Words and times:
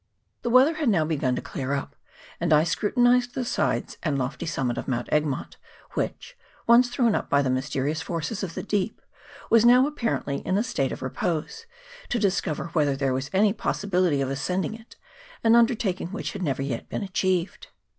The 0.41 0.49
weather 0.49 0.73
had 0.77 0.89
now 0.89 1.05
begun 1.05 1.35
to 1.35 1.43
clear 1.43 1.73
up; 1.73 1.95
and 2.39 2.51
I 2.51 2.63
scrutinized 2.63 3.35
the 3.35 3.45
sides 3.45 3.97
and 4.01 4.17
lofty 4.17 4.47
summit 4.47 4.79
of 4.79 4.87
Mount 4.87 5.07
Egmont, 5.11 5.57
which, 5.93 6.35
once 6.65 6.89
thrown 6.89 7.13
up 7.13 7.29
by 7.29 7.43
the 7.43 7.51
mysterious 7.51 8.01
fires 8.01 8.41
of 8.41 8.55
the 8.55 8.63
deep, 8.63 8.99
was 9.51 9.63
now 9.63 9.85
apparently 9.85 10.37
in 10.37 10.57
a 10.57 10.63
state 10.63 10.91
of 10.91 11.03
repose, 11.03 11.67
to 12.09 12.17
discover 12.17 12.71
whe 12.73 12.85
ther 12.85 12.95
there 12.95 13.13
was 13.13 13.29
any 13.31 13.53
possibility 13.53 14.21
of 14.21 14.31
ascending 14.31 14.73
it, 14.73 14.95
an 15.43 15.53
indertaking 15.55 16.07
which 16.07 16.33
had 16.33 16.41
never 16.41 16.63
yet 16.63 16.89
been 16.89 17.03
achieved. 17.03 17.67